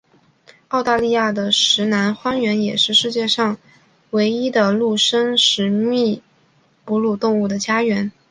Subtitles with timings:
[0.69, 3.55] 澳大利亚的石楠荒原也是世界上
[4.09, 6.23] 唯一的陆生食蜜
[6.83, 8.11] 哺乳动物的家园。